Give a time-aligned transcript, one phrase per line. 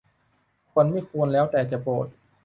[0.71, 2.07] ควรมิควรแล้วแต่จะโปรด